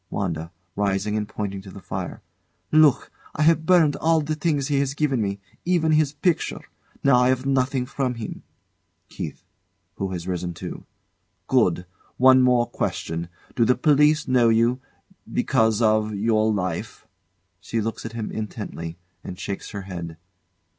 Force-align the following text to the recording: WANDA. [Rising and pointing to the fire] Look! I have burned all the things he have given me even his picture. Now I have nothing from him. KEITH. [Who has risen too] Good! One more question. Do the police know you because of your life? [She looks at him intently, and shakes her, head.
WANDA. 0.09 0.51
[Rising 0.75 1.15
and 1.15 1.29
pointing 1.29 1.61
to 1.61 1.69
the 1.69 1.79
fire] 1.79 2.23
Look! 2.71 3.11
I 3.35 3.43
have 3.43 3.67
burned 3.67 3.95
all 3.97 4.19
the 4.21 4.33
things 4.33 4.67
he 4.67 4.79
have 4.79 4.95
given 4.95 5.21
me 5.21 5.39
even 5.63 5.91
his 5.91 6.11
picture. 6.11 6.61
Now 7.03 7.17
I 7.17 7.29
have 7.29 7.45
nothing 7.45 7.85
from 7.85 8.15
him. 8.15 8.41
KEITH. 9.09 9.43
[Who 9.97 10.09
has 10.09 10.27
risen 10.27 10.55
too] 10.55 10.85
Good! 11.45 11.85
One 12.17 12.41
more 12.41 12.65
question. 12.65 13.29
Do 13.55 13.63
the 13.63 13.75
police 13.75 14.27
know 14.27 14.49
you 14.49 14.81
because 15.31 15.83
of 15.83 16.15
your 16.15 16.51
life? 16.51 17.05
[She 17.59 17.79
looks 17.79 18.03
at 18.03 18.13
him 18.13 18.31
intently, 18.31 18.97
and 19.23 19.37
shakes 19.39 19.69
her, 19.69 19.83
head. 19.83 20.17